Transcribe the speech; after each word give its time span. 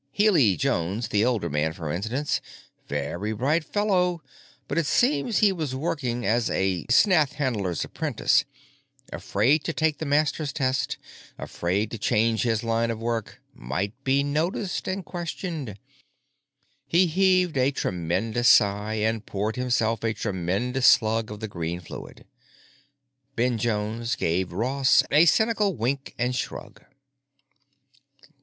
Healy 0.11 0.57
Jones, 0.57 1.09
the 1.09 1.23
older 1.23 1.47
man, 1.47 1.73
for 1.73 1.91
instance. 1.91 2.41
Very 2.87 3.33
bright 3.33 3.63
fellow, 3.63 4.23
but 4.67 4.79
it 4.79 4.87
seems 4.87 5.37
he 5.37 5.51
was 5.51 5.75
working 5.75 6.25
as 6.25 6.49
a 6.49 6.87
snathe 6.89 7.33
handler's 7.33 7.83
apprentice. 7.85 8.43
Afraid 9.13 9.63
to 9.63 9.73
take 9.73 9.99
the 9.99 10.07
master's 10.07 10.51
test, 10.51 10.97
afraid 11.37 11.91
to 11.91 11.99
change 11.99 12.41
his 12.41 12.63
line 12.63 12.89
of 12.89 12.97
work—might 12.97 13.93
be 14.03 14.23
noticed 14.23 14.87
and 14.87 15.05
questioned." 15.05 15.77
He 16.87 17.05
heaved 17.05 17.55
a 17.57 17.69
tremendous 17.69 18.47
sigh 18.47 18.95
and 18.95 19.23
poured 19.23 19.55
himself 19.55 20.03
a 20.03 20.13
tremendous 20.15 20.87
slug 20.87 21.29
of 21.29 21.41
the 21.41 21.47
green 21.47 21.79
fluid. 21.79 22.25
Ben 23.35 23.59
Jones 23.59 24.15
gave 24.15 24.51
Ross 24.51 25.03
a 25.11 25.27
cynical 25.27 25.75
wink 25.75 26.15
and 26.17 26.35
shrug. 26.35 26.83